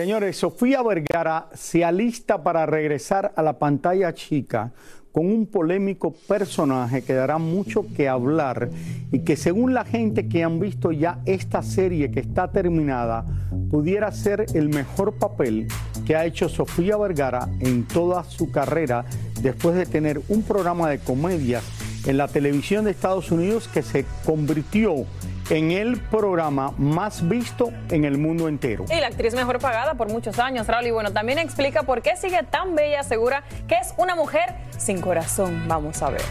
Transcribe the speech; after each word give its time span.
Señores, 0.00 0.38
Sofía 0.38 0.82
Vergara 0.82 1.50
se 1.52 1.84
alista 1.84 2.42
para 2.42 2.64
regresar 2.64 3.34
a 3.36 3.42
la 3.42 3.58
pantalla 3.58 4.14
chica 4.14 4.72
con 5.12 5.26
un 5.26 5.44
polémico 5.44 6.14
personaje 6.26 7.02
que 7.02 7.12
dará 7.12 7.36
mucho 7.36 7.84
que 7.94 8.08
hablar 8.08 8.70
y 9.12 9.18
que 9.18 9.36
según 9.36 9.74
la 9.74 9.84
gente 9.84 10.26
que 10.26 10.42
han 10.42 10.58
visto 10.58 10.90
ya 10.90 11.18
esta 11.26 11.62
serie 11.62 12.10
que 12.10 12.20
está 12.20 12.50
terminada, 12.50 13.26
pudiera 13.70 14.10
ser 14.10 14.46
el 14.54 14.70
mejor 14.70 15.18
papel 15.18 15.68
que 16.06 16.16
ha 16.16 16.24
hecho 16.24 16.48
Sofía 16.48 16.96
Vergara 16.96 17.50
en 17.60 17.86
toda 17.86 18.24
su 18.24 18.50
carrera 18.50 19.04
después 19.42 19.76
de 19.76 19.84
tener 19.84 20.22
un 20.28 20.42
programa 20.44 20.88
de 20.88 21.00
comedias 21.00 21.62
en 22.06 22.16
la 22.16 22.26
televisión 22.26 22.86
de 22.86 22.92
Estados 22.92 23.30
Unidos 23.30 23.68
que 23.68 23.82
se 23.82 24.06
convirtió 24.24 25.04
el 25.50 25.98
programa 25.98 26.72
más 26.78 27.28
visto 27.28 27.72
en 27.90 28.04
el 28.04 28.18
mundo 28.18 28.48
entero. 28.48 28.84
Y 28.88 29.00
la 29.00 29.08
actriz 29.08 29.34
mejor 29.34 29.58
pagada 29.58 29.94
por 29.94 30.08
muchos 30.08 30.38
años, 30.38 30.66
Raúl. 30.66 30.86
Y 30.86 30.90
bueno, 30.92 31.12
también 31.12 31.38
explica 31.38 31.82
por 31.82 32.02
qué 32.02 32.16
sigue 32.16 32.42
tan 32.44 32.74
bella, 32.74 33.02
segura 33.02 33.42
que 33.66 33.74
es 33.74 33.92
una 33.96 34.14
mujer 34.14 34.54
sin 34.78 35.00
corazón. 35.00 35.64
Vamos 35.66 36.02
a 36.02 36.10
ver. 36.10 36.22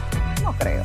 No 0.44 0.54
creo. 0.54 0.84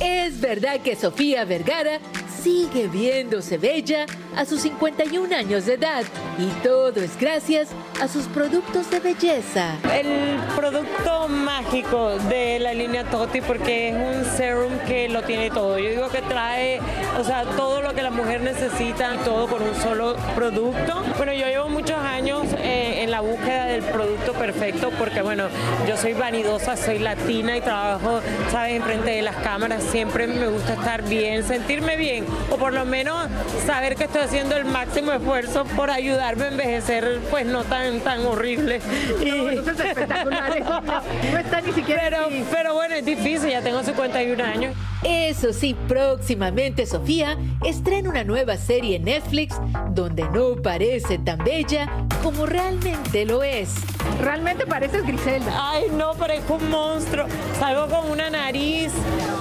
Es 0.00 0.40
verdad 0.40 0.80
que 0.80 0.96
Sofía 0.96 1.44
Vergara 1.44 2.00
sigue 2.42 2.88
viéndose 2.88 3.56
bella 3.56 4.06
a 4.36 4.44
sus 4.44 4.60
51 4.60 5.34
años 5.34 5.64
de 5.64 5.74
edad 5.74 6.04
y 6.38 6.48
todo 6.62 7.00
es 7.00 7.18
gracias 7.18 7.68
a 8.02 8.06
sus 8.06 8.26
productos 8.26 8.90
de 8.90 9.00
belleza. 9.00 9.76
El 9.92 10.38
producto 10.54 11.26
mágico 11.28 12.10
de 12.28 12.58
la 12.58 12.74
línea 12.74 13.04
Toti 13.04 13.40
porque 13.40 13.88
es 13.88 13.94
un 13.94 14.36
serum 14.36 14.72
que 14.86 15.08
lo 15.08 15.22
tiene 15.22 15.50
todo. 15.50 15.78
Yo 15.78 15.88
digo 15.88 16.08
que 16.10 16.20
trae, 16.20 16.80
o 17.18 17.24
sea, 17.24 17.44
todo 17.56 17.80
lo 17.80 17.94
que 17.94 18.02
la 18.02 18.10
mujer 18.10 18.42
necesita 18.42 19.16
todo 19.24 19.46
con 19.46 19.62
un 19.62 19.74
solo 19.74 20.16
producto. 20.34 21.02
Bueno, 21.16 21.32
yo 21.32 21.46
llevo 21.46 21.70
muchos 21.70 21.96
años 21.96 22.42
eh, 22.58 23.02
en 23.02 23.10
la 23.10 23.22
búsqueda 23.22 23.64
del 23.66 23.82
producto 23.84 24.34
perfecto 24.34 24.90
porque, 24.98 25.22
bueno, 25.22 25.44
yo 25.88 25.96
soy 25.96 26.12
vanidosa, 26.12 26.76
soy 26.76 26.98
latina 26.98 27.56
y 27.56 27.62
trabajo, 27.62 28.20
¿sabes?, 28.52 28.74
enfrente 28.74 29.10
de 29.12 29.22
las 29.22 29.36
cámaras. 29.36 29.82
Siempre 29.82 30.26
me 30.26 30.48
gusta 30.48 30.74
estar 30.74 31.02
bien, 31.02 31.42
sentirme 31.42 31.96
bien 31.96 32.26
o 32.50 32.56
por 32.56 32.74
lo 32.74 32.84
menos 32.84 33.28
saber 33.64 33.96
que 33.96 34.04
estoy 34.04 34.25
haciendo 34.26 34.56
el 34.56 34.64
máximo 34.64 35.12
esfuerzo 35.12 35.64
por 35.76 35.88
ayudarme 35.88 36.44
a 36.44 36.48
envejecer, 36.48 37.20
pues 37.30 37.46
no 37.46 37.62
tan, 37.62 38.00
tan 38.00 38.26
horrible. 38.26 38.80
No, 39.24 39.48
eso 39.48 39.70
es 39.70 39.80
espectacular, 39.80 40.56
eso 40.56 40.80
no, 40.80 41.02
no 41.32 41.38
está 41.38 41.60
ni 41.60 41.72
siquiera 41.72 42.02
Pero, 42.04 42.28
pero 42.50 42.74
bueno, 42.74 42.96
es 42.96 43.04
difícil, 43.04 43.50
ya 43.50 43.62
tengo 43.62 43.82
51 43.82 44.42
años. 44.42 44.74
Eso 45.04 45.52
sí, 45.52 45.76
próximamente 45.86 46.86
Sofía 46.86 47.38
estrena 47.64 48.10
una 48.10 48.24
nueva 48.24 48.56
serie 48.56 48.96
en 48.96 49.04
Netflix 49.04 49.56
donde 49.90 50.24
no 50.30 50.56
parece 50.56 51.18
tan 51.18 51.38
bella 51.44 51.86
como 52.22 52.46
realmente 52.46 53.24
lo 53.24 53.44
es. 53.44 53.74
Realmente 54.20 54.66
pareces 54.66 55.06
Griselda. 55.06 55.70
Ay, 55.70 55.84
no, 55.92 56.14
parezco 56.14 56.54
un 56.54 56.70
monstruo. 56.70 57.26
Salgo 57.60 57.86
con 57.86 58.10
una 58.10 58.30
nariz 58.30 58.92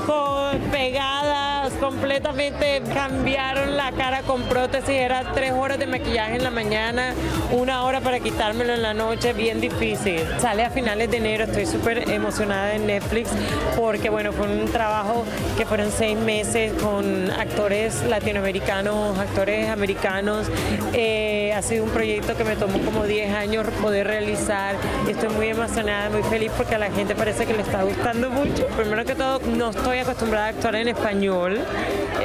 con 0.06 0.60
pegadas, 0.72 1.55
completamente 1.76 2.82
cambiaron 2.94 3.78
la 3.78 3.92
cara 3.92 4.22
con 4.22 4.44
prótesis. 4.44 4.90
Era 4.90 5.34
tres 5.34 5.52
horas 5.52 5.80
de 5.80 5.88
maquillaje 5.88 6.36
en 6.36 6.44
la 6.44 6.52
mañana, 6.52 7.14
una 7.52 7.84
hora 7.84 8.02
para 8.02 8.20
quitármelo 8.20 8.74
en 8.74 8.82
la 8.82 8.94
noche, 8.94 9.34
bien 9.34 9.62
difícil. 9.62 10.22
Sale 10.40 10.64
a 10.64 10.70
finales 10.70 11.10
de 11.12 11.18
enero, 11.18 11.46
estoy 11.46 11.66
súper 11.66 12.10
emocionada 12.10 12.76
en 12.76 12.88
Netflix 12.88 13.30
porque, 13.76 14.10
bueno, 14.10 14.32
fue 14.32 14.48
un 14.48 14.66
trabajo 14.72 15.26
que 15.58 15.66
fueron 15.66 15.92
seis 15.92 16.18
meses 16.18 16.74
con 16.82 17.30
actores 17.32 18.04
latinoamericanos, 18.04 19.18
actores 19.18 19.70
americanos. 19.70 20.48
Eh, 20.94 21.54
ha 21.56 21.62
sido 21.62 21.84
un 21.84 21.90
proyecto 21.90 22.36
que 22.36 22.44
me 22.44 22.56
tomó 22.56 22.80
como 22.80 23.06
10 23.06 23.34
años 23.34 23.68
poder 23.82 24.08
realizar. 24.08 24.76
Estoy 25.08 25.30
muy 25.30 25.48
emocionada, 25.48 26.10
muy 26.10 26.24
feliz 26.24 26.52
porque 26.58 26.76
a 26.76 26.80
la 26.80 26.92
gente 26.92 27.16
parece 27.16 27.46
que 27.46 27.54
le 27.54 27.62
está 27.62 27.84
gustando 27.84 28.30
mucho. 28.30 28.66
Primero 28.78 29.06
que 29.06 29.16
todo, 29.16 29.40
no 29.40 29.70
estoy 29.70 30.00
acostumbrada 30.00 30.48
a 30.48 30.50
actuar 30.50 30.76
en 30.76 30.90
español. 30.90 31.65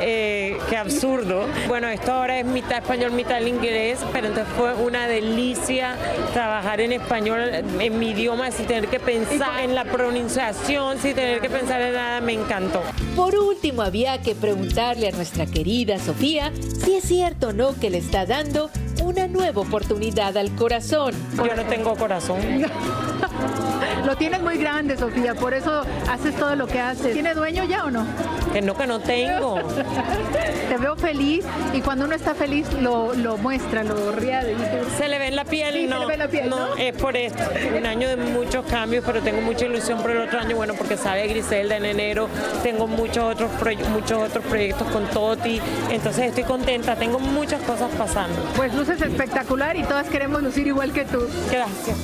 Eh, 0.03 0.59
qué 0.69 0.77
absurdo. 0.77 1.47
Bueno, 1.69 1.89
esto 1.89 2.12
ahora 2.12 2.39
es 2.39 2.47
mitad 2.47 2.78
español, 2.78 3.12
mitad 3.12 3.41
inglés, 3.41 3.99
pero 4.12 4.28
entonces 4.28 4.53
fue 4.56 4.75
una 4.75 5.06
delicia 5.06 5.97
trabajar 6.33 6.81
en 6.81 6.93
español, 6.93 7.41
en 7.79 7.99
mi 7.99 8.11
idioma, 8.11 8.50
sin 8.50 8.67
tener 8.67 8.89
que 8.89 9.00
pensar 9.00 9.61
en 9.61 9.75
la 9.75 9.84
pronunciación, 9.84 10.99
sin 10.99 11.15
tener 11.15 11.41
que 11.41 11.50
pensar 11.50 11.81
en 11.83 11.95
nada, 11.95 12.21
me 12.21 12.33
encantó. 12.33 12.83
Por 13.17 13.37
último, 13.37 13.83
había 13.83 14.23
que 14.23 14.34
preguntarle 14.34 15.09
a 15.09 15.12
nuestra 15.12 15.47
querida 15.47 15.99
Sofía 15.99 16.53
si 16.83 16.95
es 16.95 17.05
cierto 17.05 17.49
o 17.49 17.53
no 17.53 17.79
que 17.79 17.91
le 17.91 17.99
está 17.99 18.27
dando 18.27 18.71
una 19.03 19.27
nueva 19.27 19.61
oportunidad 19.61 20.37
al 20.37 20.55
corazón. 20.55 21.15
Yo 21.37 21.55
no 21.55 21.65
tengo 21.65 21.95
corazón. 21.97 22.41
Lo 24.05 24.16
tienes 24.16 24.41
muy 24.41 24.56
grande, 24.56 24.97
Sofía, 24.97 25.34
por 25.34 25.55
eso 25.55 25.83
haces 26.11 26.34
todo 26.37 26.56
lo 26.56 26.66
que 26.66 26.81
haces. 26.81 27.12
¿Tiene 27.12 27.34
dueño 27.34 27.65
ya 27.65 27.84
o 27.84 27.91
no? 27.91 28.05
Que 28.53 28.61
no, 28.62 28.75
que 28.77 28.87
no 28.87 29.00
tengo. 29.00 29.56
Te 30.69 30.77
veo 30.77 30.97
feliz 30.97 31.44
y 31.75 31.81
cuando 31.81 32.05
uno 32.06 32.15
está 32.15 32.34
feliz 32.34 32.66
lo, 32.81 33.15
lo 33.15 33.37
muestra, 33.37 33.83
lo 33.84 34.12
ría. 34.12 34.43
de- 34.44 34.55
Se 34.97 35.09
le 35.09 35.19
ve 35.19 35.27
en 35.28 35.37
la 35.37 35.44
piel, 35.44 35.75
Sí, 35.75 35.81
se 35.83 35.87
no, 35.88 36.00
le 36.00 36.06
ve 36.06 36.16
la 36.16 36.28
piel, 36.28 36.49
¿no? 36.50 36.75
es 36.77 36.93
por 36.94 37.16
esto. 37.16 37.43
Un 37.77 37.87
año 37.87 38.09
de 38.09 38.16
muchos 38.16 38.65
cambios, 38.66 39.05
pero 39.06 39.21
tengo 39.21 39.41
mucha 39.43 39.66
ilusión 39.66 40.00
por 40.00 40.11
el 40.12 40.19
otro 40.19 40.41
año, 40.41 40.56
bueno, 40.56 40.75
porque 40.75 40.97
sabe 40.97 41.27
Griselda 41.28 41.77
en 41.77 41.84
enero, 41.84 42.28
tengo 42.62 42.87
muchos 42.87 43.25
otros 43.25 43.50
muchos 43.91 44.22
otros 44.28 44.44
proyectos 44.47 44.88
con 44.88 45.06
Toti, 45.09 45.61
entonces 45.91 46.27
estoy 46.27 46.44
contenta, 46.44 46.97
tengo 46.97 47.19
muchas 47.19 47.61
cosas 47.62 47.91
pasando. 47.99 48.41
Pues 48.56 48.72
luces 48.75 49.00
espectacular 49.03 49.77
y 49.77 49.82
todas 49.82 50.06
queremos 50.09 50.43
lucir 50.43 50.67
igual 50.67 50.93
que 50.93 51.05
tú. 51.05 51.27
Gracias. 51.50 51.97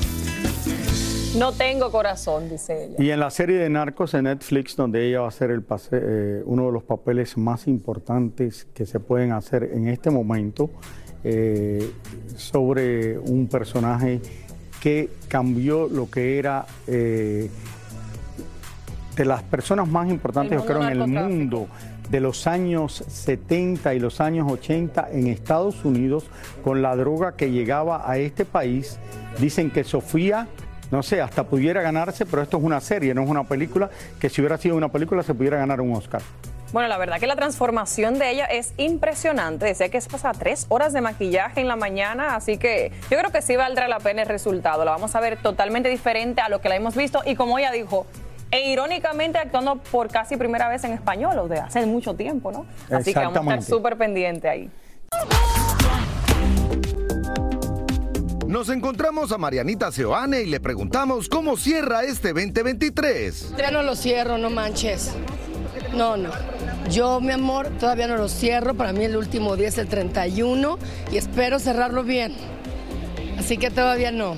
No 1.39 1.53
tengo 1.53 1.91
corazón, 1.91 2.49
dice 2.49 2.85
ella. 2.87 2.95
Y 2.99 3.11
en 3.11 3.21
la 3.21 3.31
serie 3.31 3.59
de 3.59 3.69
Narcos 3.69 4.13
de 4.13 4.23
Netflix, 4.23 4.75
donde 4.77 5.07
ella 5.07 5.21
va 5.21 5.27
a 5.27 5.29
hacer 5.29 5.51
el 5.51 5.63
pase- 5.63 5.99
eh, 6.01 6.43
uno 6.47 6.67
de 6.67 6.73
los 6.73 6.83
papeles 6.83 7.37
más 7.37 7.67
importantes 7.67 8.67
que 8.73 8.87
se 8.87 9.01
pueden 9.01 9.33
hacer 9.33 9.65
en 9.75 9.89
este 9.89 10.11
momento, 10.11 10.71
eh, 11.25 11.91
sobre 12.37 13.19
un 13.19 13.49
personaje 13.49 14.21
que 14.81 15.11
cambió 15.29 15.89
lo 15.89 16.09
que 16.11 16.39
era 16.39 16.65
eh, 16.87 17.51
de 19.17 19.25
las 19.25 19.43
personas 19.43 19.89
más 19.89 20.09
importantes, 20.09 20.59
yo 20.59 20.65
creo, 20.67 20.83
en 20.83 20.91
el 21.03 21.07
mundo 21.09 21.67
de 22.11 22.21
los 22.21 22.47
años 22.47 23.05
70 23.09 23.95
y 23.95 23.99
los 23.99 24.21
años 24.21 24.51
80 24.51 25.09
en 25.11 25.27
Estados 25.27 25.85
Unidos 25.85 26.27
con 26.63 26.81
la 26.81 26.95
droga 26.97 27.33
que 27.37 27.51
llegaba 27.51 28.09
a 28.09 28.17
este 28.19 28.45
país. 28.45 28.99
Dicen 29.41 29.71
que 29.73 29.83
Sofía, 29.85 30.47
no 30.91 31.03
sé, 31.03 31.21
hasta 31.21 31.45
pudiera 31.45 31.83
ganarse, 31.83 32.27
pero 32.27 32.43
esto 32.43 32.59
es 32.59 32.63
una 32.63 32.81
serie, 32.81 33.15
no 33.15 33.23
es 33.23 33.29
una 33.29 33.45
película, 33.45 33.91
que 34.21 34.29
si 34.29 34.41
hubiera 34.41 34.59
sido 34.59 34.77
una 34.77 34.89
película 34.89 35.23
se 35.23 35.35
pudiera 35.35 35.59
ganar 35.59 35.81
un 35.81 35.95
Oscar. 35.95 36.23
Bueno, 36.73 36.89
la 36.89 36.99
verdad 36.99 37.21
que 37.21 37.27
la 37.27 37.37
transformación 37.37 38.19
de 38.19 38.31
ella 38.31 38.45
es 38.47 38.75
impresionante. 38.77 39.67
Decía 39.67 39.89
que 39.89 40.01
se 40.01 40.11
pasa 40.11 40.33
tres 40.33 40.67
horas 40.69 40.93
de 40.93 41.01
maquillaje 41.01 41.61
en 41.61 41.69
la 41.69 41.77
mañana, 41.77 42.35
así 42.35 42.59
que 42.59 42.93
yo 43.09 43.19
creo 43.19 43.31
que 43.31 43.41
sí 43.41 43.55
valdrá 43.57 43.87
la 43.87 44.01
pena 44.01 44.23
el 44.23 44.29
resultado. 44.29 44.85
La 44.85 44.91
vamos 44.91 45.15
a 45.15 45.21
ver 45.21 45.37
totalmente 45.37 45.89
diferente 45.89 46.41
a 46.41 46.49
lo 46.49 46.61
que 46.61 46.69
la 46.69 46.77
hemos 46.77 46.97
visto 46.97 47.23
y 47.25 47.37
como 47.37 47.59
ella 47.59 47.71
dijo, 47.71 48.07
e 48.51 48.71
irónicamente 48.71 49.39
actuando 49.39 49.77
por 49.77 50.09
casi 50.09 50.37
primera 50.37 50.69
vez 50.69 50.83
en 50.85 50.93
español, 50.93 51.39
o 51.39 51.49
de 51.49 51.61
hace 51.61 51.85
mucho 51.87 52.15
tiempo, 52.15 52.51
¿no? 52.51 52.67
Así 52.91 53.13
que 53.15 53.21
vamos 53.21 53.37
a 53.37 53.41
estar 53.41 53.63
súper 53.63 53.97
pendiente 53.97 54.49
ahí. 54.49 54.71
Nos 58.57 58.71
encontramos 58.71 59.33
a 59.33 59.37
Marianita 59.37 59.93
Seoane 59.93 60.41
y 60.41 60.47
le 60.47 60.61
preguntamos 60.61 61.29
cómo 61.29 61.59
cierra 61.59 62.05
este 62.05 62.29
2023. 62.33 63.53
Ya 63.59 63.71
no 63.71 63.83
lo 63.83 63.95
cierro, 63.95 64.39
no 64.39 64.49
manches. 64.49 65.11
No, 65.95 66.17
no. 66.17 66.31
Yo, 66.91 67.21
mi 67.21 67.33
amor, 67.33 67.69
todavía 67.79 68.07
no 68.07 68.17
lo 68.17 68.31
cierro. 68.31 68.73
Para 68.73 68.95
mí 68.95 69.05
el 69.05 69.15
último 69.19 69.57
día 69.57 69.69
es 69.69 69.77
el 69.77 69.89
31 69.89 70.79
y 71.13 71.19
espero 71.19 71.59
cerrarlo 71.59 72.03
bien. 72.03 72.35
Así 73.39 73.59
que 73.59 73.71
todavía 73.71 74.11
no. 74.11 74.37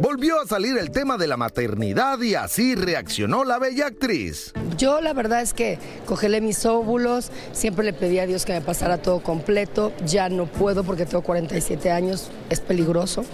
Volvió 0.00 0.40
a 0.40 0.46
salir 0.48 0.76
el 0.76 0.90
tema 0.90 1.16
de 1.16 1.28
la 1.28 1.36
maternidad 1.36 2.20
y 2.20 2.34
así 2.34 2.74
reaccionó 2.74 3.44
la 3.44 3.60
bella 3.60 3.86
actriz. 3.86 4.52
Yo 4.80 5.02
la 5.02 5.12
verdad 5.12 5.42
es 5.42 5.52
que 5.52 5.78
congelé 6.06 6.40
mis 6.40 6.64
óvulos, 6.64 7.30
siempre 7.52 7.84
le 7.84 7.92
pedí 7.92 8.18
a 8.18 8.24
Dios 8.24 8.46
que 8.46 8.54
me 8.54 8.62
pasara 8.62 8.96
todo 8.96 9.22
completo, 9.22 9.92
ya 10.06 10.30
no 10.30 10.46
puedo 10.46 10.84
porque 10.84 11.04
tengo 11.04 11.22
47 11.22 11.90
años, 11.90 12.30
es 12.48 12.60
peligroso. 12.60 13.26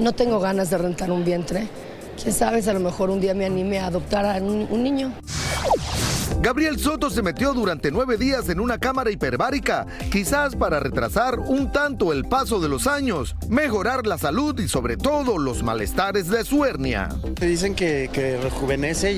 No 0.00 0.14
tengo 0.14 0.40
ganas 0.40 0.68
de 0.68 0.78
rentar 0.78 1.12
un 1.12 1.24
vientre. 1.24 1.68
Quién 2.20 2.34
sabe, 2.34 2.60
a 2.68 2.72
lo 2.72 2.80
mejor 2.80 3.10
un 3.10 3.20
día 3.20 3.34
me 3.34 3.46
anime 3.46 3.78
a 3.78 3.86
adoptar 3.86 4.26
a 4.26 4.38
un 4.38 4.82
niño. 4.82 5.12
Gabriel 6.40 6.78
Soto 6.78 7.10
se 7.10 7.22
metió 7.22 7.54
durante 7.54 7.90
nueve 7.90 8.18
días 8.18 8.48
en 8.50 8.60
una 8.60 8.78
cámara 8.78 9.10
hiperbárica, 9.10 9.86
quizás 10.12 10.54
para 10.54 10.78
retrasar 10.78 11.38
un 11.38 11.72
tanto 11.72 12.12
el 12.12 12.24
paso 12.24 12.60
de 12.60 12.68
los 12.68 12.86
años, 12.86 13.34
mejorar 13.48 14.06
la 14.06 14.18
salud 14.18 14.58
y 14.60 14.68
sobre 14.68 14.96
todo 14.96 15.38
los 15.38 15.62
malestares 15.62 16.28
de 16.28 16.44
su 16.44 16.64
hernia. 16.64 17.08
Dicen 17.40 17.74
que, 17.74 18.10
que 18.12 18.36
rejuvenece 18.36 19.12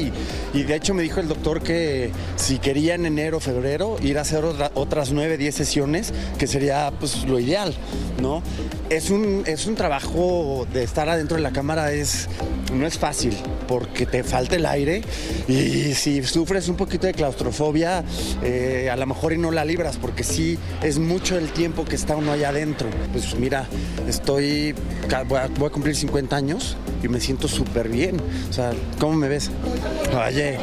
y, 0.55 0.63
de 0.63 0.75
hecho 0.75 0.95
me 0.95 1.03
dijo 1.03 1.21
el 1.21 1.29
doctor 1.29 1.61
que 1.61 2.11
si 2.37 2.59
quería 2.59 2.95
en 2.95 3.05
enero 3.05 3.39
o 3.39 3.41
febrero 3.41 3.97
ir 4.01 4.17
a 4.19 4.23
hacer 4.23 4.45
otra, 4.45 4.71
otras 4.75 5.13
nueve, 5.13 5.37
diez 5.37 5.55
sesiones, 5.55 6.15
que 6.39 6.47
sería 6.47 6.93
pues 6.99 7.25
lo 7.25 7.41
ideal, 7.41 7.75
¿no? 8.23 8.43
Es 8.91 9.11
un, 9.11 9.43
es 9.47 9.67
un 9.67 9.75
trabajo 9.75 10.67
de 10.73 10.85
estar 10.85 11.09
adentro 11.09 11.37
de 11.37 11.43
la 11.43 11.53
cámara, 11.53 11.93
es, 11.93 12.29
no 12.73 12.87
es 12.87 12.97
fácil 12.97 13.37
porque 13.67 14.07
te 14.07 14.23
falta 14.25 14.57
el 14.57 14.65
aire 14.65 15.03
y 15.47 15.95
si 15.95 16.23
sufres 16.23 16.69
un 16.69 16.77
poquito 16.77 17.08
de 17.09 17.15
claustrofobia, 17.15 18.05
eh, 18.43 18.89
a 18.91 18.97
lo 18.97 19.07
mejor 19.07 19.33
y 19.33 19.39
no 19.39 19.51
la 19.51 19.65
libras, 19.65 19.97
porque 19.97 20.25
sí 20.25 20.59
es 20.83 20.99
mucho 20.99 21.37
el 21.37 21.51
tiempo 21.51 21.85
que 21.85 21.97
está 21.97 22.17
uno 22.17 22.33
allá 22.33 22.51
adentro. 22.51 22.89
Pues 23.13 23.35
mira, 23.35 23.67
estoy, 24.07 24.75
voy 25.29 25.39
a, 25.39 25.49
voy 25.49 25.69
a 25.69 25.71
cumplir 25.71 25.97
50 25.97 26.37
años 26.37 26.77
y 27.03 27.09
me 27.09 27.21
siento 27.21 27.49
súper 27.49 27.89
bien. 27.89 28.17
O 28.49 28.53
sea, 28.53 28.73
¿cómo 28.99 29.15
me 29.15 29.29
ves? 29.29 29.51
Oye, 30.27 30.59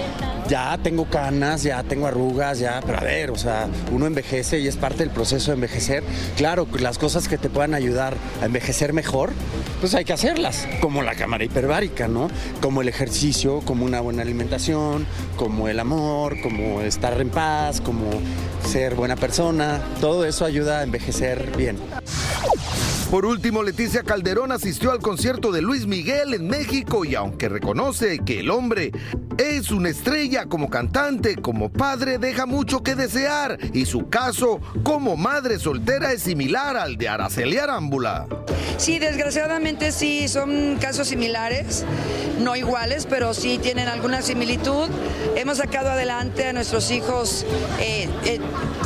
ya 0.48 0.78
tengo 0.82 1.06
canas, 1.06 1.64
ya 1.64 1.84
tengo 1.84 2.08
arrugas, 2.08 2.60
ya, 2.60 2.82
pero 2.86 3.00
a 3.00 3.02
ver, 3.02 3.32
o 3.32 3.36
sea, 3.36 3.68
uno 3.92 4.06
envejece 4.06 4.60
y 4.60 4.68
es 4.68 4.76
parte 4.76 5.00
del 5.00 5.10
proceso 5.10 5.52
de 5.52 5.56
envejecer. 5.56 6.04
Claro, 6.38 6.68
las 6.80 6.98
cosas 6.98 7.28
que 7.28 7.38
te 7.38 7.50
puedan 7.50 7.74
ayudar 7.74 8.16
a 8.42 8.46
envejecer 8.46 8.94
mejor, 8.94 9.32
pues 9.86 9.94
hay 9.94 10.04
que 10.04 10.14
hacerlas, 10.14 10.68
como 10.82 11.04
la 11.04 11.14
cámara 11.14 11.44
hiperbárica, 11.44 12.08
¿no? 12.08 12.28
Como 12.60 12.82
el 12.82 12.88
ejercicio, 12.88 13.60
como 13.60 13.86
una 13.86 14.02
buena 14.02 14.24
alimentación, 14.24 15.06
como 15.38 15.68
el 15.68 15.80
amor, 15.80 16.42
como 16.42 16.82
estar 16.82 17.22
en 17.22 17.30
paz, 17.30 17.82
como 17.82 18.10
ser 18.68 18.96
buena 18.96 19.16
persona. 19.16 19.80
Todo 20.02 20.26
eso 20.26 20.44
ayuda 20.44 20.80
a 20.80 20.84
envejecer 20.84 21.56
bien. 21.56 21.78
Por 23.10 23.26
último, 23.26 23.64
Leticia 23.64 24.04
Calderón 24.04 24.52
asistió 24.52 24.92
al 24.92 25.00
concierto 25.00 25.52
de 25.52 25.62
Luis 25.62 25.86
Miguel 25.86 26.34
en 26.34 26.48
México 26.48 27.06
y 27.06 27.16
aunque 27.16 27.48
reconoce 27.48 28.20
que 28.26 28.40
el 28.40 28.50
hombre 28.50 28.92
es 29.38 29.72
una 29.72 29.90
estrella 29.90 30.48
como 30.48 30.70
cantante, 30.70 31.36
como 31.36 31.72
padre 31.72 32.18
deja 32.18 32.46
mucho 32.46 32.84
que 32.84 32.96
desear 32.96 33.58
y 33.74 33.86
su 33.86 34.10
caso 34.10 34.60
como 34.84 35.16
madre 35.18 35.60
soltera 35.60 36.12
es 36.14 36.24
similar 36.24 36.76
al 36.76 36.98
de 36.98 37.08
Araceli 37.08 37.58
Arámbula. 37.58 38.28
Sí, 38.78 39.00
desgraciadamente 39.00 39.92
sí, 39.92 40.28
son 40.28 40.78
casos 40.82 41.08
similares, 41.08 41.86
no 42.40 42.56
iguales, 42.56 43.08
pero 43.10 43.34
sí 43.34 43.58
tienen 43.58 43.88
alguna 43.88 44.22
similitud. 44.22 44.90
Hemos 45.36 45.58
sacado 45.58 45.90
adelante 45.90 46.48
a 46.48 46.54
nuestros 46.54 46.92
hijos 46.92 47.46
eh, 47.80 48.10
eh, 48.26 48.40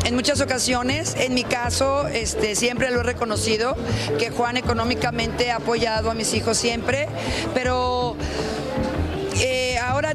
en 0.06 0.16
muchas 0.16 0.42
ocasiones. 0.42 1.16
En 1.18 1.34
mi 1.34 1.44
caso, 1.44 2.08
este, 2.08 2.56
siempre 2.56 2.92
lo 2.92 3.02
he 3.02 3.04
reconocido, 3.04 3.76
que 4.18 4.30
Juan 4.30 4.58
económicamente 4.58 5.52
ha 5.52 5.58
apoyado 5.58 6.12
a 6.12 6.14
mis 6.14 6.34
hijos 6.34 6.58
siempre, 6.58 7.08
pero 7.54 7.99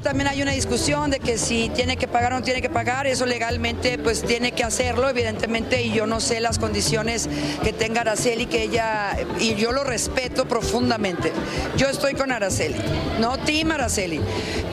también 0.00 0.28
hay 0.28 0.42
una 0.42 0.52
discusión 0.52 1.10
de 1.10 1.20
que 1.20 1.38
si 1.38 1.68
tiene 1.70 1.96
que 1.96 2.08
pagar 2.08 2.32
o 2.32 2.36
no 2.36 2.42
tiene 2.42 2.60
que 2.60 2.70
pagar, 2.70 3.06
eso 3.06 3.26
legalmente 3.26 3.98
pues 3.98 4.22
tiene 4.22 4.52
que 4.52 4.64
hacerlo, 4.64 5.08
evidentemente, 5.08 5.82
y 5.82 5.92
yo 5.92 6.06
no 6.06 6.20
sé 6.20 6.40
las 6.40 6.58
condiciones 6.58 7.28
que 7.62 7.72
tenga 7.72 8.00
Araceli, 8.00 8.46
que 8.46 8.62
ella, 8.62 9.16
y 9.38 9.54
yo 9.54 9.72
lo 9.72 9.84
respeto 9.84 10.46
profundamente. 10.46 11.32
Yo 11.76 11.88
estoy 11.88 12.14
con 12.14 12.32
Araceli, 12.32 12.76
no 13.20 13.38
Team 13.38 13.72
Araceli, 13.72 14.20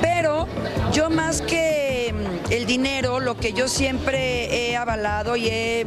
pero 0.01 0.47
yo 0.91 1.09
más 1.09 1.41
que 1.41 2.13
mm, 2.13 2.51
el 2.53 2.65
dinero, 2.65 3.19
lo 3.19 3.38
que 3.38 3.53
yo 3.53 3.68
siempre 3.68 4.69
he 4.69 4.75
avalado 4.75 5.35
y 5.35 5.47
he 5.47 5.85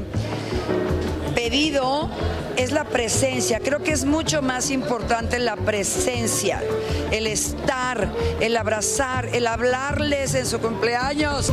pedido 1.34 2.08
es 2.56 2.72
la 2.72 2.84
presencia. 2.84 3.60
Creo 3.60 3.82
que 3.82 3.92
es 3.92 4.04
mucho 4.04 4.42
más 4.42 4.70
importante 4.70 5.38
la 5.38 5.56
presencia, 5.56 6.62
el 7.10 7.26
estar, 7.26 8.10
el 8.40 8.56
abrazar, 8.56 9.28
el 9.32 9.46
hablarles 9.46 10.34
en 10.34 10.46
su 10.46 10.60
cumpleaños. 10.60 11.52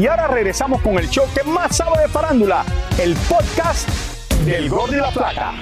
Y 0.00 0.06
ahora 0.06 0.28
regresamos 0.28 0.80
con 0.80 0.94
el 0.94 1.10
show 1.10 1.26
que 1.34 1.42
más 1.42 1.76
sabe 1.76 2.00
de 2.00 2.08
farándula, 2.08 2.64
el 2.98 3.14
podcast 3.28 3.86
del 4.46 4.70
Gol 4.70 4.92
de 4.92 4.96
la 4.96 5.10
Plata. 5.10 5.52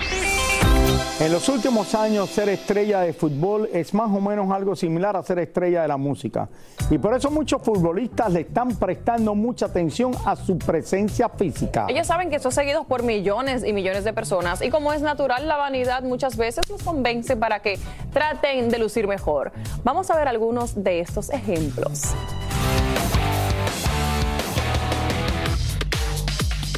En 1.19 1.33
los 1.33 1.49
últimos 1.49 1.93
años, 1.97 2.31
ser 2.31 2.49
estrella 2.49 3.01
de 3.01 3.13
fútbol 3.13 3.69
es 3.73 3.93
más 3.95 4.09
o 4.13 4.21
menos 4.21 4.49
algo 4.53 4.77
similar 4.77 5.17
a 5.17 5.25
ser 5.25 5.41
estrella 5.41 5.83
de 5.83 5.89
la 5.89 5.97
música. 5.97 6.49
Y 6.89 6.99
por 6.99 7.15
eso 7.15 7.33
muchos 7.33 7.63
futbolistas 7.63 8.33
le 8.33 8.43
están 8.43 8.77
prestando 8.77 9.35
mucha 9.35 9.67
atención 9.67 10.13
a 10.25 10.37
su 10.37 10.57
presencia 10.57 11.29
física. 11.29 11.87
Ellos 11.89 12.07
saben 12.07 12.31
que 12.31 12.39
son 12.39 12.53
seguidos 12.53 12.87
por 12.87 13.03
millones 13.03 13.65
y 13.65 13.73
millones 13.73 14.05
de 14.05 14.13
personas 14.13 14.63
y 14.63 14.71
como 14.71 14.93
es 14.93 15.03
natural, 15.03 15.49
la 15.49 15.57
vanidad 15.57 16.05
muchas 16.05 16.37
veces 16.37 16.71
los 16.71 16.81
convence 16.85 17.35
para 17.35 17.59
que 17.59 17.77
traten 18.13 18.69
de 18.69 18.79
lucir 18.79 19.09
mejor. 19.09 19.51
Vamos 19.83 20.13
a 20.13 20.17
ver 20.17 20.29
algunos 20.29 20.85
de 20.85 21.01
estos 21.01 21.29
ejemplos. 21.31 22.15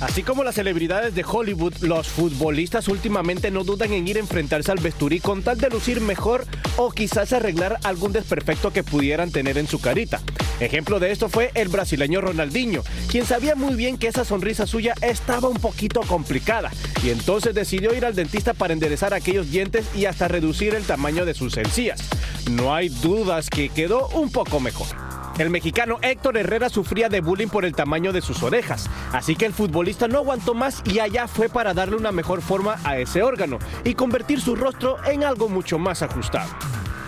Así 0.01 0.23
como 0.23 0.45
las 0.45 0.55
celebridades 0.55 1.15
de 1.15 1.25
Hollywood, 1.25 1.75
los 1.83 2.09
futbolistas 2.09 2.89
últimamente 2.89 3.51
no 3.51 3.65
dudan 3.65 3.93
en 3.93 4.09
ir 4.09 4.17
a 4.17 4.21
enfrentarse 4.21 4.73
al 4.73 4.79
vesturí 4.79 5.21
con 5.21 5.43
tal 5.43 5.59
de 5.59 5.69
lucir 5.69 6.01
mejor 6.01 6.47
o 6.77 6.91
quizás 6.91 7.35
arreglar 7.35 7.79
algún 7.85 8.13
desperfecto 8.13 8.73
que 8.73 8.83
pudieran 8.83 9.31
tener 9.31 9.59
en 9.59 9.69
su 9.69 9.79
carita. 9.79 10.21
Ejemplo 10.59 11.01
de 11.01 11.11
esto 11.11 11.29
fue 11.29 11.51
el 11.55 11.69
brasileño 11.69 12.23
Ronaldinho, 12.23 12.83
quien 13.11 13.27
sabía 13.27 13.55
muy 13.55 13.75
bien 13.75 13.99
que 13.99 14.09
esa 14.09 14.25
sonrisa 14.25 14.67
suya 14.67 14.95
estaba 15.03 15.49
un 15.49 15.59
poquito 15.59 16.01
complicada 16.01 16.71
y 17.03 17.11
entonces 17.11 17.55
decidió 17.55 17.95
ir 17.95 18.07
al 18.07 18.15
dentista 18.15 18.55
para 18.55 18.73
enderezar 18.73 19.13
aquellos 19.13 19.51
dientes 19.51 19.87
y 19.95 20.07
hasta 20.07 20.29
reducir 20.29 20.75
el 20.75 20.85
tamaño 20.85 21.27
de 21.27 21.35
sus 21.35 21.59
encías. 21.59 22.01
No 22.51 22.75
hay 22.75 22.89
dudas 22.89 23.51
que 23.51 23.69
quedó 23.69 24.09
un 24.09 24.31
poco 24.31 24.61
mejor. 24.61 25.10
El 25.41 25.49
mexicano 25.49 25.99
Héctor 26.03 26.37
Herrera 26.37 26.69
sufría 26.69 27.09
de 27.09 27.23
bullying 27.23 27.49
por 27.49 27.65
el 27.65 27.75
tamaño 27.75 28.13
de 28.13 28.21
sus 28.21 28.43
orejas, 28.43 28.91
así 29.11 29.37
que 29.37 29.47
el 29.47 29.55
futbolista 29.55 30.07
no 30.07 30.19
aguantó 30.19 30.53
más 30.53 30.83
y 30.85 30.99
allá 30.99 31.27
fue 31.29 31.49
para 31.49 31.73
darle 31.73 31.97
una 31.97 32.13
mejor 32.13 32.43
forma 32.43 32.77
a 32.85 32.99
ese 32.99 33.23
órgano 33.23 33.59
y 33.83 33.95
convertir 33.95 34.43
su 34.43 34.55
rostro 34.55 34.99
en 35.07 35.25
algo 35.25 35.49
mucho 35.49 35.79
más 35.79 36.03
ajustado. 36.03 36.51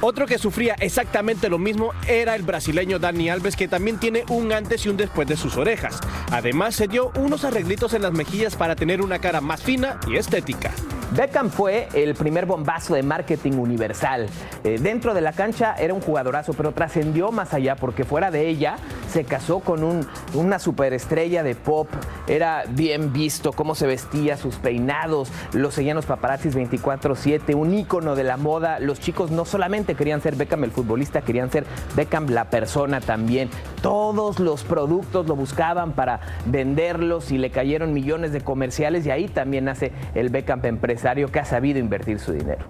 Otro 0.00 0.26
que 0.26 0.38
sufría 0.38 0.76
exactamente 0.80 1.50
lo 1.50 1.58
mismo 1.58 1.92
era 2.08 2.34
el 2.34 2.42
brasileño 2.42 2.98
Dani 2.98 3.28
Alves, 3.28 3.54
que 3.54 3.68
también 3.68 3.98
tiene 3.98 4.24
un 4.30 4.50
antes 4.50 4.86
y 4.86 4.88
un 4.88 4.96
después 4.96 5.28
de 5.28 5.36
sus 5.36 5.58
orejas. 5.58 6.00
Además, 6.30 6.74
se 6.74 6.88
dio 6.88 7.12
unos 7.16 7.44
arreglitos 7.44 7.92
en 7.92 8.00
las 8.00 8.12
mejillas 8.12 8.56
para 8.56 8.76
tener 8.76 9.02
una 9.02 9.18
cara 9.18 9.42
más 9.42 9.62
fina 9.62 10.00
y 10.08 10.16
estética. 10.16 10.72
Beckham 11.14 11.50
fue 11.50 11.88
el 11.92 12.14
primer 12.14 12.46
bombazo 12.46 12.94
de 12.94 13.02
marketing 13.02 13.52
universal. 13.58 14.28
Eh, 14.64 14.78
dentro 14.80 15.12
de 15.12 15.20
la 15.20 15.34
cancha 15.34 15.74
era 15.74 15.92
un 15.92 16.00
jugadorazo, 16.00 16.54
pero 16.54 16.72
trascendió 16.72 17.30
más 17.30 17.52
allá 17.52 17.76
porque 17.76 18.04
fuera 18.04 18.30
de 18.30 18.48
ella 18.48 18.76
se 19.10 19.24
casó 19.24 19.60
con 19.60 19.84
un, 19.84 20.06
una 20.32 20.58
superestrella 20.58 21.42
de 21.42 21.54
pop. 21.54 21.86
Era 22.26 22.64
bien 22.66 23.12
visto 23.12 23.52
cómo 23.52 23.74
se 23.74 23.86
vestía, 23.86 24.38
sus 24.38 24.56
peinados, 24.56 25.30
los 25.52 25.74
seguían 25.74 25.96
los 25.96 26.06
paparazzis 26.06 26.56
24/7, 26.56 27.54
un 27.54 27.74
ícono 27.74 28.14
de 28.14 28.24
la 28.24 28.38
moda. 28.38 28.78
Los 28.80 28.98
chicos 28.98 29.30
no 29.30 29.44
solamente 29.44 29.94
querían 29.94 30.22
ser 30.22 30.36
Beckham 30.36 30.64
el 30.64 30.70
futbolista, 30.70 31.20
querían 31.20 31.50
ser 31.50 31.66
Beckham 31.94 32.30
la 32.30 32.48
persona 32.48 33.02
también. 33.02 33.50
Todos 33.82 34.38
los 34.38 34.64
productos 34.64 35.26
lo 35.26 35.36
buscaban 35.36 35.92
para 35.92 36.20
venderlos 36.46 37.32
y 37.32 37.36
le 37.36 37.50
cayeron 37.50 37.92
millones 37.92 38.32
de 38.32 38.40
comerciales 38.40 39.04
y 39.04 39.10
ahí 39.10 39.28
también 39.28 39.66
nace 39.66 39.92
el 40.14 40.30
Beckham 40.30 40.62
empresa 40.64 41.01
que 41.32 41.40
ha 41.40 41.44
sabido 41.44 41.80
invertir 41.80 42.20
su 42.20 42.32
dinero. 42.32 42.64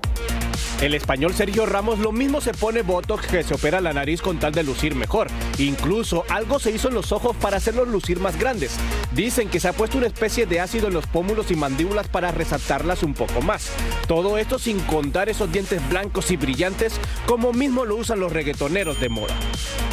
El 0.81 0.95
español 0.95 1.33
Sergio 1.33 1.65
Ramos 1.65 2.01
lo 2.01 2.11
mismo 2.11 2.41
se 2.41 2.55
pone 2.55 2.83
Botox 2.83 3.29
que 3.29 3.45
se 3.45 3.55
opera 3.55 3.81
la 3.81 3.93
nariz 3.93 4.21
con 4.21 4.41
tal 4.41 4.53
de 4.53 4.65
lucir 4.65 4.97
mejor. 4.97 5.29
Incluso 5.59 6.25
algo 6.29 6.59
se 6.59 6.73
hizo 6.73 6.89
en 6.89 6.95
los 6.95 7.13
ojos 7.13 7.37
para 7.37 7.59
hacerlos 7.59 7.87
lucir 7.87 8.19
más 8.19 8.37
grandes. 8.37 8.77
Dicen 9.15 9.49
que 9.49 9.61
se 9.61 9.69
ha 9.69 9.75
puesto 9.75 9.99
una 9.99 10.09
especie 10.09 10.45
de 10.45 10.59
ácido 10.59 10.89
en 10.89 10.95
los 10.95 11.07
pómulos 11.07 11.53
y 11.53 11.57
mandíbulas 11.57 12.09
para 12.09 12.33
resaltarlas 12.33 13.05
un 13.05 13.15
poco 13.15 13.43
más. 13.43 13.71
Todo 14.09 14.39
esto 14.39 14.59
sin 14.59 14.81
contar 14.81 15.29
esos 15.29 15.53
dientes 15.53 15.89
blancos 15.89 16.33
y 16.33 16.37
brillantes 16.37 16.99
como 17.27 17.53
mismo 17.53 17.85
lo 17.85 17.95
usan 17.95 18.19
los 18.19 18.33
reggaetoneros 18.33 18.99
de 18.99 19.09
moda. 19.09 19.37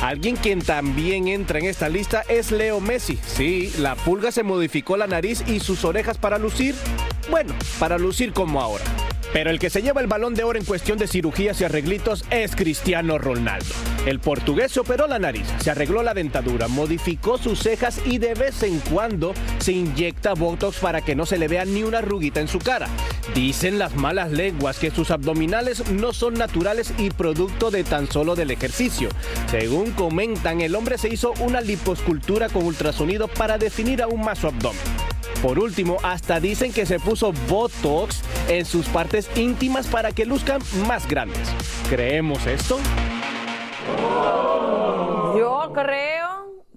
Alguien 0.01 0.37
quien 0.37 0.61
también 0.61 1.27
entra 1.27 1.59
en 1.59 1.65
esta 1.65 1.89
lista 1.89 2.23
es 2.29 2.51
Leo 2.51 2.79
Messi. 2.79 3.19
Sí, 3.27 3.71
la 3.77 3.95
pulga 3.95 4.31
se 4.31 4.43
modificó 4.43 4.97
la 4.97 5.05
nariz 5.05 5.43
y 5.45 5.59
sus 5.59 5.85
orejas 5.85 6.17
para 6.17 6.39
lucir, 6.39 6.73
bueno, 7.29 7.53
para 7.79 7.97
lucir 7.97 8.33
como 8.33 8.61
ahora. 8.61 8.83
Pero 9.31 9.51
el 9.51 9.59
que 9.59 9.69
se 9.69 9.81
lleva 9.81 10.01
el 10.01 10.07
balón 10.07 10.33
de 10.33 10.43
oro 10.43 10.57
en 10.57 10.65
cuestión 10.65 10.97
de 10.97 11.07
cirugías 11.07 11.61
y 11.61 11.63
arreglitos 11.63 12.25
es 12.31 12.55
Cristiano 12.55 13.19
Ronaldo. 13.19 13.67
El 14.05 14.19
portugués 14.19 14.71
se 14.71 14.79
operó 14.79 15.07
la 15.07 15.19
nariz, 15.19 15.45
se 15.59 15.69
arregló 15.69 16.01
la 16.01 16.15
dentadura, 16.15 16.67
modificó 16.67 17.37
sus 17.37 17.59
cejas 17.59 18.01
y 18.05 18.17
de 18.17 18.33
vez 18.33 18.63
en 18.63 18.79
cuando 18.79 19.33
se 19.59 19.73
inyecta 19.73 20.33
Botox 20.33 20.77
para 20.77 21.01
que 21.01 21.15
no 21.15 21.27
se 21.27 21.37
le 21.37 21.47
vea 21.47 21.65
ni 21.65 21.83
una 21.83 21.99
arruguita 21.99 22.39
en 22.39 22.47
su 22.47 22.57
cara. 22.57 22.87
Dicen 23.35 23.77
las 23.77 23.95
malas 23.95 24.31
lenguas 24.31 24.79
que 24.79 24.89
sus 24.89 25.11
abdominales 25.11 25.91
no 25.91 26.11
son 26.11 26.33
naturales 26.33 26.93
y 26.97 27.11
producto 27.11 27.69
de 27.69 27.83
tan 27.83 28.11
solo 28.11 28.35
del 28.35 28.49
ejercicio. 28.49 29.09
Según 29.51 29.91
comentan, 29.91 30.61
el 30.61 30.75
hombre 30.75 30.97
se 30.97 31.09
hizo 31.09 31.33
una 31.39 31.61
liposcultura 31.61 32.49
con 32.49 32.65
ultrasonido 32.65 33.27
para 33.27 33.59
definir 33.59 34.01
aún 34.01 34.21
más 34.21 34.39
su 34.39 34.47
abdomen. 34.47 34.79
Por 35.41 35.57
último, 35.57 35.97
hasta 36.03 36.39
dicen 36.39 36.73
que 36.73 36.85
se 36.85 36.99
puso 36.99 37.31
Botox 37.47 38.21
en 38.49 38.65
sus 38.65 38.87
partes 38.89 39.29
íntimas 39.37 39.87
para 39.87 40.11
que 40.11 40.25
luzcan 40.25 40.61
más 40.87 41.07
grandes. 41.07 41.49
¿Creemos 41.89 42.45
esto? 42.45 42.77
Yo 45.37 45.71
creo 45.73 46.27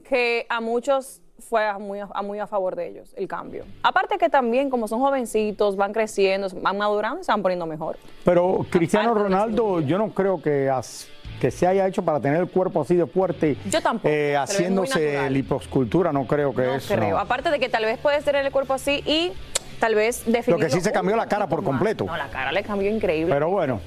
que 0.09 0.47
a 0.49 0.61
muchos 0.61 1.21
fue 1.41 1.67
a 1.67 1.79
muy, 1.79 1.99
a 2.01 2.23
muy 2.23 2.39
a 2.39 2.47
favor 2.47 2.77
de 2.77 2.89
ellos 2.89 3.13
el 3.17 3.27
cambio. 3.27 3.65
Aparte 3.83 4.17
que 4.17 4.29
también 4.29 4.71
como 4.71 4.87
son 4.87 5.01
jovencitos, 5.01 5.75
van 5.77 5.93
creciendo, 5.93 6.47
van 6.61 6.79
madurando 6.79 7.21
y 7.21 7.25
se 7.25 7.33
van 7.33 7.43
poniendo 7.43 7.67
mejor. 7.67 7.99
Pero 8.25 8.65
Cristiano 8.71 9.13
Ronaldo, 9.13 9.81
yo 9.81 9.99
no 9.99 10.11
creo 10.11 10.41
que 10.41 10.71
as- 10.71 11.09
que 11.43 11.51
se 11.51 11.67
haya 11.67 11.89
hecho 11.89 12.05
para 12.05 12.21
tener 12.21 12.41
el 12.41 12.49
cuerpo 12.49 12.83
así 12.83 12.95
de 12.95 13.05
fuerte. 13.05 13.57
Yo 13.69 13.81
tampoco, 13.83 14.09
eh, 14.09 14.37
haciéndose 14.37 15.29
liposcultura, 15.29 16.13
no 16.13 16.25
creo 16.25 16.55
que 16.55 16.63
No 16.63 16.75
eso. 16.77 16.95
creo. 16.95 17.11
no. 17.11 17.19
Aparte 17.19 17.51
de 17.51 17.59
que 17.59 17.69
tal 17.69 17.85
vez 17.85 17.99
puedes 17.99 18.25
tener 18.25 18.47
el 18.47 18.53
cuerpo 18.53 18.75
así 18.75 19.03
y 19.05 19.33
tal 19.81 19.97
vez 19.97 20.25
Lo 20.25 20.35
definirlo 20.35 20.65
que 20.65 20.71
sí 20.73 20.81
se 20.81 20.93
cambió 20.93 21.17
la 21.17 21.27
cara 21.27 21.49
por 21.49 21.63
más. 21.63 21.67
completo. 21.67 22.05
No, 22.05 22.17
la 22.17 22.31
cara 22.31 22.53
le 22.53 22.63
cambió 22.63 22.89
increíble. 22.89 23.35
Pero 23.35 23.51
bueno. 23.51 23.81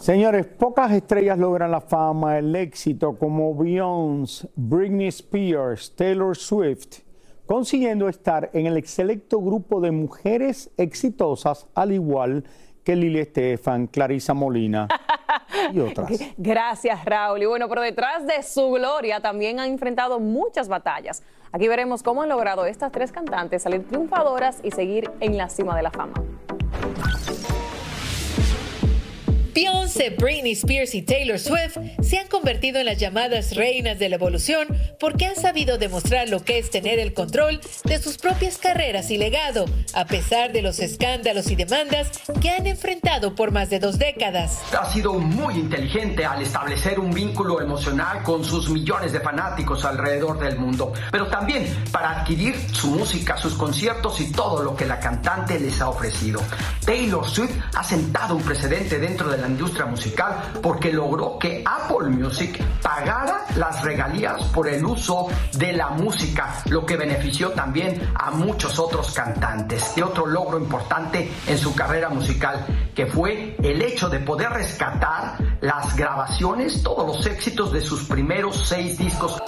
Señores, 0.00 0.44
pocas 0.44 0.92
estrellas 0.92 1.38
logran 1.38 1.70
la 1.70 1.80
fama, 1.80 2.36
el 2.36 2.54
éxito 2.54 3.16
como 3.16 3.54
Beyoncé, 3.56 4.48
Britney 4.54 5.06
Spears, 5.08 5.96
Taylor 5.96 6.36
Swift, 6.36 6.98
consiguiendo 7.46 8.06
estar 8.10 8.50
en 8.52 8.66
el 8.66 8.84
selecto 8.86 9.40
grupo 9.40 9.80
de 9.80 9.92
mujeres 9.92 10.70
exitosas, 10.76 11.66
al 11.74 11.92
igual 11.92 12.44
que 12.84 12.96
Lili 12.96 13.20
Estefan, 13.20 13.86
Clarisa 13.86 14.34
Molina 14.34 14.88
y 15.72 15.80
otras. 15.80 16.10
Gracias, 16.36 17.04
Raúl. 17.04 17.42
Y 17.42 17.46
bueno, 17.46 17.68
pero 17.68 17.82
detrás 17.82 18.26
de 18.26 18.42
su 18.42 18.70
gloria 18.70 19.20
también 19.20 19.60
han 19.60 19.70
enfrentado 19.70 20.20
muchas 20.20 20.68
batallas. 20.68 21.22
Aquí 21.52 21.68
veremos 21.68 22.02
cómo 22.02 22.22
han 22.22 22.28
logrado 22.28 22.64
estas 22.64 22.92
tres 22.92 23.12
cantantes 23.12 23.62
salir 23.62 23.86
triunfadoras 23.86 24.60
y 24.62 24.70
seguir 24.70 25.10
en 25.20 25.36
la 25.36 25.48
cima 25.48 25.76
de 25.76 25.82
la 25.82 25.90
fama. 25.90 26.14
Beyoncé, 29.54 30.08
Britney 30.10 30.52
Spears 30.52 30.94
y 30.94 31.02
Taylor 31.02 31.38
Swift 31.38 31.76
se 32.02 32.18
han 32.18 32.26
convertido 32.28 32.80
en 32.80 32.86
las 32.86 32.96
llamadas 32.96 33.54
reinas 33.54 33.98
de 33.98 34.08
la 34.08 34.16
evolución 34.16 34.66
porque 34.98 35.26
han 35.26 35.36
sabido 35.36 35.76
demostrar 35.76 36.30
lo 36.30 36.42
que 36.42 36.58
es 36.58 36.70
tener 36.70 36.98
el 36.98 37.12
control 37.12 37.60
de 37.84 38.00
sus 38.00 38.16
propias 38.16 38.56
carreras 38.56 39.10
y 39.10 39.18
legado, 39.18 39.66
a 39.92 40.06
pesar 40.06 40.52
de 40.52 40.62
los 40.62 40.78
escándalos 40.78 41.50
y 41.50 41.56
demandas 41.56 42.10
que 42.40 42.48
han 42.48 42.66
enfrentado 42.66 43.34
por 43.34 43.50
más 43.50 43.68
de 43.68 43.78
dos 43.78 43.98
décadas. 43.98 44.62
Ha 44.72 44.90
sido 44.90 45.12
muy 45.14 45.54
inteligente 45.54 46.24
al 46.24 46.40
establecer 46.40 46.98
un 46.98 47.12
vínculo 47.12 47.60
emocional 47.60 48.22
con 48.22 48.44
sus 48.44 48.70
millones 48.70 49.12
de 49.12 49.20
fanáticos 49.20 49.84
alrededor 49.84 50.38
del 50.38 50.58
mundo, 50.58 50.94
pero 51.10 51.26
también 51.26 51.66
para 51.90 52.20
adquirir 52.20 52.56
su 52.72 52.86
música, 52.88 53.36
sus 53.36 53.52
conciertos 53.54 54.18
y 54.20 54.32
todo 54.32 54.62
lo 54.62 54.74
que 54.74 54.86
la 54.86 54.98
cantante 54.98 55.60
les 55.60 55.78
ha 55.82 55.90
ofrecido. 55.90 56.40
Taylor 56.86 57.28
Swift 57.28 57.52
ha 57.74 57.84
sentado 57.84 58.34
un 58.34 58.42
precedente 58.42 58.98
dentro 58.98 59.28
de 59.28 59.41
la 59.42 59.48
industria 59.48 59.86
musical 59.86 60.52
porque 60.62 60.92
logró 60.92 61.38
que 61.38 61.62
Apple 61.66 62.08
Music 62.08 62.62
pagara 62.80 63.44
las 63.56 63.82
regalías 63.82 64.42
por 64.54 64.68
el 64.68 64.84
uso 64.84 65.28
de 65.52 65.72
la 65.72 65.90
música, 65.90 66.62
lo 66.66 66.86
que 66.86 66.96
benefició 66.96 67.50
también 67.50 68.12
a 68.14 68.30
muchos 68.30 68.78
otros 68.78 69.12
cantantes. 69.12 69.92
Y 69.96 70.02
otro 70.02 70.26
logro 70.26 70.58
importante 70.58 71.30
en 71.46 71.58
su 71.58 71.74
carrera 71.74 72.08
musical, 72.08 72.64
que 72.94 73.06
fue 73.06 73.56
el 73.62 73.82
hecho 73.82 74.08
de 74.08 74.20
poder 74.20 74.50
rescatar 74.50 75.36
las 75.60 75.96
grabaciones, 75.96 76.82
todos 76.82 77.06
los 77.06 77.26
éxitos 77.26 77.72
de 77.72 77.80
sus 77.80 78.04
primeros 78.04 78.68
seis 78.68 78.96
discos. 78.98 79.42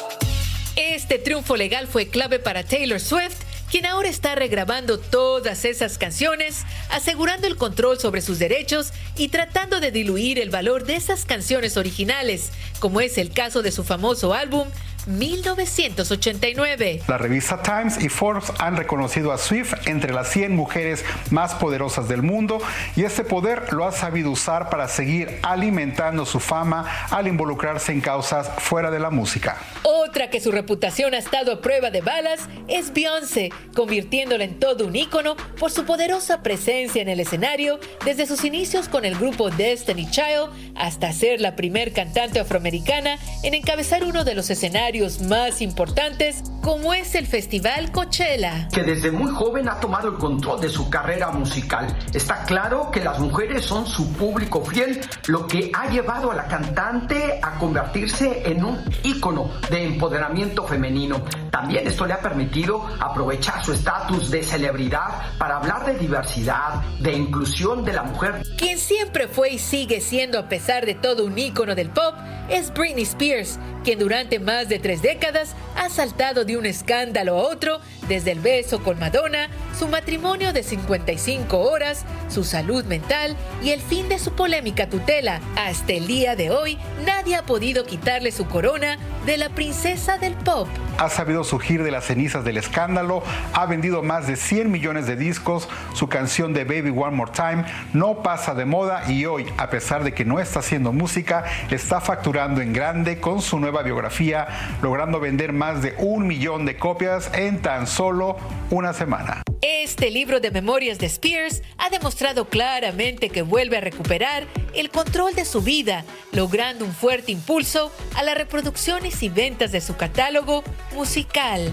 Este 0.77 1.19
triunfo 1.19 1.57
legal 1.57 1.87
fue 1.87 2.09
clave 2.09 2.39
para 2.39 2.65
Taylor 2.65 2.99
Swift, 2.99 3.37
quien 3.75 3.87
ahora 3.87 4.09
está 4.09 4.37
regrabando 4.37 5.01
todas 5.01 5.65
esas 5.65 5.99
canciones, 5.99 6.65
asegurando 6.91 7.49
el 7.49 7.57
control 7.57 7.99
sobre 7.99 8.21
sus 8.21 8.39
derechos 8.39 8.93
y 9.17 9.31
tratando 9.31 9.81
de 9.81 9.91
diluir 9.91 10.39
el 10.39 10.49
valor 10.49 10.85
de 10.85 10.95
esas 10.95 11.25
canciones 11.25 11.77
originales, 11.77 12.53
como 12.79 13.01
es 13.01 13.19
el 13.19 13.33
caso 13.33 13.63
de 13.63 13.73
su 13.73 13.83
famoso 13.83 14.33
álbum 14.33 14.69
1989. 15.07 17.03
La 17.07 17.19
revista 17.19 17.63
Times 17.63 18.03
y 18.03 18.09
Forbes 18.09 18.53
han 18.59 18.77
reconocido 18.77 19.33
a 19.33 19.39
Swift 19.39 19.75
entre 19.87 20.13
las 20.13 20.31
100 20.31 20.55
mujeres 20.57 21.05
más 21.31 21.55
poderosas 21.55 22.09
del 22.09 22.23
mundo 22.23 22.61
y 22.97 23.05
este 23.05 23.25
poder 23.25 23.73
lo 23.73 23.85
ha 23.85 23.93
sabido 23.93 24.31
usar 24.31 24.71
para 24.71 24.89
seguir 24.89 25.39
alimentando 25.43 26.25
su 26.27 26.41
fama 26.41 27.07
al 27.11 27.27
involucrarse 27.27 27.93
en 27.93 28.01
causas 28.01 28.49
fuera 28.59 28.91
de 28.91 29.01
la 29.01 29.11
música. 29.11 29.59
Otra 29.83 30.31
que 30.31 30.41
su 30.41 30.53
reputación 30.53 31.15
ha 31.15 31.19
estado 31.19 31.53
a 31.53 31.61
prueba 31.61 31.91
de 31.91 32.01
balas 32.01 32.49
es 32.69 32.93
Beyoncé, 32.93 33.51
convirtiéndola 33.75 34.45
en 34.45 34.59
todo 34.59 34.87
un 34.87 34.97
ícono 34.97 35.37
por 35.59 35.71
su 35.71 35.85
poderosa 35.85 36.43
presencia 36.43 37.03
en 37.03 37.09
el 37.09 37.21
escenario 37.21 37.79
desde 38.05 38.27
sus 38.27 38.45
inicios 38.45 38.89
con 38.89 39.05
el 39.05 39.17
grupo 39.17 39.51
Destiny 39.51 40.09
Child 40.11 40.51
hasta 40.77 41.13
ser 41.13 41.41
la 41.41 41.57
primer 41.57 41.93
cantante 41.93 42.41
afroamericana 42.41 43.19
en 43.43 43.55
encabezar 43.55 44.05
uno 44.05 44.25
de 44.25 44.35
los 44.35 44.51
escenarios 44.51 44.94
más 45.21 45.61
importantes 45.61 46.45
como 46.65 46.95
es 46.95 47.15
el 47.15 47.27
Festival 47.27 47.93
Coachella. 47.93 48.69
Que 48.73 48.83
desde 48.83 49.11
muy 49.11 49.31
joven 49.31 49.69
ha 49.69 49.79
tomado 49.81 50.09
el 50.09 50.15
control 50.15 50.63
de 50.63 50.71
su 50.71 50.89
carrera 50.89 51.31
musical. 51.31 51.95
Está 52.15 52.43
claro 52.45 52.91
que 52.91 53.05
las 53.05 53.19
mujeres 53.19 53.67
son 53.67 53.87
su 53.87 54.11
público 54.15 54.65
fiel, 54.65 54.99
lo 55.27 55.47
que 55.47 55.71
ha 55.75 55.91
llevado 55.91 56.31
a 56.31 56.35
la 56.35 56.47
cantante 56.47 57.39
a 57.43 57.59
convertirse 57.59 58.51
en 58.51 58.65
un 58.65 58.79
ícono 59.03 59.51
de 59.69 59.85
empoderamiento 59.85 60.67
femenino. 60.67 61.23
También 61.51 61.87
esto 61.87 62.07
le 62.07 62.15
ha 62.15 62.21
permitido 62.21 62.87
aprovechar 62.99 63.63
su 63.63 63.75
estatus 63.75 64.31
de 64.31 64.43
celebridad 64.43 65.37
para 65.37 65.59
hablar 65.59 65.85
de 65.85 65.99
diversidad, 65.99 66.83
de 66.99 67.13
inclusión 67.13 67.85
de 67.85 67.93
la 67.93 68.05
mujer. 68.05 68.43
Quien 68.57 68.79
siempre 68.79 69.29
fue 69.29 69.51
y 69.51 69.59
sigue 69.59 70.01
siendo 70.01 70.39
a 70.39 70.49
pesar 70.49 70.87
de 70.87 70.95
todo 70.95 71.27
un 71.27 71.39
ícono 71.39 71.75
del 71.75 71.91
pop 71.91 72.15
es 72.49 72.73
Britney 72.73 73.05
Spears, 73.05 73.59
quien 73.85 73.99
durante 73.99 74.39
más 74.39 74.69
de 74.69 74.79
tres 74.79 75.03
décadas 75.03 75.55
ha 75.77 75.89
saltado 75.89 76.45
de 76.45 76.54
un 76.57 76.67
escándalo 76.67 77.39
a 77.39 77.43
otro, 77.43 77.81
desde 78.09 78.33
el 78.33 78.41
beso 78.41 78.83
con 78.83 78.99
Madonna, 78.99 79.49
su 79.79 79.89
matrimonio 79.89 80.53
de 80.53 80.63
55 80.63 81.59
horas, 81.59 82.05
su 82.29 82.45
salud 82.45 82.85
mental 82.85 83.37
y 83.63 83.71
el 83.71 83.81
fin 83.81 84.09
de 84.09 84.19
su 84.19 84.33
polémica 84.33 84.89
tutela. 84.89 85.41
Hasta 85.57 85.93
el 85.93 86.07
día 86.07 86.37
de 86.37 86.51
hoy, 86.51 86.79
nadie 87.05 87.37
ha 87.37 87.43
podido 87.43 87.85
quitarle 87.85 88.31
su 88.33 88.47
corona 88.47 88.99
de 89.27 89.37
la 89.37 89.49
princesa 89.49 90.19
del 90.19 90.35
pop. 90.35 90.69
Ha 90.99 91.09
sabido 91.09 91.45
surgir 91.45 91.83
de 91.83 91.91
las 91.91 92.05
cenizas 92.05 92.45
del 92.45 92.57
escándalo, 92.57 93.23
ha 93.53 93.67
vendido 93.67 94.03
más 94.03 94.27
de 94.27 94.37
100 94.37 94.71
millones 94.71 95.07
de 95.07 95.17
discos, 95.17 95.69
su 95.95 96.09
canción 96.09 96.53
de 96.53 96.65
Baby 96.65 96.91
One 96.91 97.17
More 97.17 97.33
Time 97.33 97.65
no 97.93 98.23
pasa 98.23 98.55
de 98.55 98.65
moda 98.65 99.11
y 99.11 99.25
hoy, 99.27 99.47
a 99.57 99.71
pesar 99.71 100.05
de 100.05 100.13
que 100.13 100.25
no 100.25 100.41
está 100.41 100.61
haciendo 100.61 100.93
música, 100.93 101.45
está 101.71 102.01
facturando 102.01 102.61
en 102.61 102.73
grande 102.73 103.21
con 103.21 103.41
su 103.41 103.59
nueva 103.59 103.83
biografía, 103.83 104.47
logrando 104.83 105.21
vender 105.21 105.53
más 105.53 105.83
de 105.83 105.95
un 105.99 106.27
millón 106.27 106.44
de 106.45 106.77
copias 106.77 107.31
en 107.33 107.63
tan 107.63 107.87
solo 107.87 108.37
una 108.69 108.93
semana. 108.93 109.43
Este 109.63 110.11
libro 110.11 110.41
de 110.41 110.51
memorias 110.51 110.99
de 110.99 111.07
Spears 111.07 111.63
ha 111.79 111.89
demostrado 111.89 112.51
claramente 112.51 113.31
que 113.31 113.41
vuelve 113.41 113.79
a 113.79 113.81
recuperar 113.81 114.47
el 114.75 114.91
control 114.91 115.35
de 115.35 115.47
su 115.47 115.63
vida, 115.63 116.05
logrando 116.33 116.85
un 116.85 116.93
fuerte 116.93 117.33
impulso 117.33 117.91
a 118.15 118.23
las 118.23 118.37
reproducciones 118.37 119.23
y 119.23 119.31
ventas 119.31 119.73
de 119.73 119.81
su 119.81 119.97
catálogo 119.97 120.65
musical. 120.95 121.73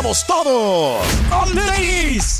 ¿Cómo 0.00 0.14
andamos 0.14 0.26
todos? 0.26 1.06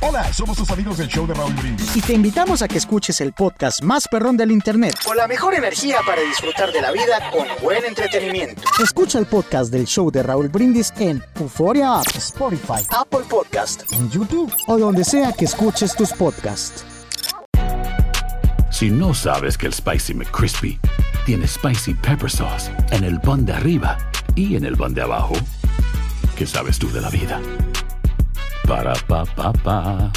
Hola, 0.01 0.33
somos 0.33 0.57
tus 0.57 0.71
amigos 0.71 0.97
del 0.97 1.09
show 1.09 1.27
de 1.27 1.35
Raúl 1.35 1.53
Brindis. 1.53 1.95
Y 1.95 2.01
te 2.01 2.15
invitamos 2.15 2.63
a 2.63 2.69
que 2.69 2.79
escuches 2.79 3.21
el 3.21 3.35
podcast 3.35 3.83
más 3.83 4.09
perrón 4.09 4.39
del 4.39 4.51
internet. 4.51 4.95
Con 5.05 5.15
la 5.15 5.29
mejor 5.29 5.53
energía 5.53 5.99
para 6.07 6.23
disfrutar 6.23 6.73
de 6.73 6.81
la 6.81 6.91
vida 6.91 7.31
con 7.31 7.47
buen 7.63 7.85
entretenimiento. 7.85 8.63
Escucha 8.83 9.19
el 9.19 9.27
podcast 9.27 9.71
del 9.71 9.85
show 9.85 10.11
de 10.11 10.23
Raúl 10.23 10.49
Brindis 10.49 10.91
en 10.99 11.23
Euforia 11.39 11.99
App, 12.01 12.07
Spotify, 12.17 12.83
Apple 12.89 13.27
Podcast, 13.29 13.83
en 13.93 14.11
YouTube 14.11 14.51
o 14.67 14.79
donde 14.79 15.05
sea 15.05 15.35
que 15.35 15.45
escuches 15.45 15.95
tus 15.95 16.15
podcasts. 16.15 16.83
Si 18.71 18.89
no 18.89 19.13
sabes 19.13 19.59
que 19.59 19.67
el 19.67 19.75
Spicy 19.75 20.15
McCrispy 20.15 20.81
tiene 21.27 21.47
Spicy 21.47 21.93
Pepper 21.93 22.31
Sauce 22.31 22.71
en 22.91 23.05
el 23.05 23.21
pan 23.21 23.45
de 23.45 23.53
arriba 23.53 23.99
y 24.35 24.57
en 24.57 24.65
el 24.65 24.79
pan 24.79 24.95
de 24.95 25.03
abajo, 25.03 25.35
¿qué 26.41 26.47
sabes 26.47 26.79
tú 26.79 26.91
de 26.91 27.03
la 27.03 27.11
vida? 27.11 27.39
Para, 28.67 28.95
pa, 29.07 29.27
pa, 29.27 29.53
pa. 29.53 30.11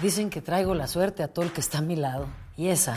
Dicen 0.00 0.30
que 0.30 0.40
traigo 0.40 0.74
la 0.74 0.86
suerte 0.86 1.22
a 1.22 1.28
todo 1.28 1.44
el 1.44 1.52
que 1.52 1.60
está 1.60 1.76
a 1.76 1.82
mi 1.82 1.94
lado. 1.94 2.26
Y 2.56 2.68
esa 2.68 2.96